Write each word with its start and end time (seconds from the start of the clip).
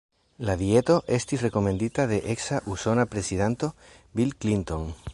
La 0.47 0.53
dieto 0.61 0.95
estis 1.17 1.43
rekomendita 1.47 2.07
de 2.13 2.19
eksa 2.35 2.63
usona 2.77 3.07
prezidanto 3.15 3.73
Bill 4.19 4.39
Clinton. 4.47 4.95